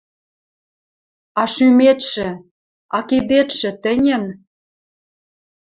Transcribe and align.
А 1.41 1.43
шӱметшӹ! 1.53 2.29
А 2.97 2.99
кидетшӹ 3.09 3.71
тӹньӹн? 3.83 4.25